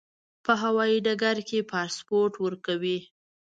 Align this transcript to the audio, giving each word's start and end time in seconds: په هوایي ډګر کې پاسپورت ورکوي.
په 0.45 0.53
هوایي 0.63 0.97
ډګر 1.05 1.37
کې 1.47 1.59
پاسپورت 1.71 2.33
ورکوي. 2.39 2.97